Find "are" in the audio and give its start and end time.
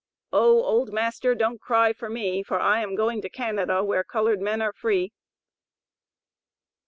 4.59-4.73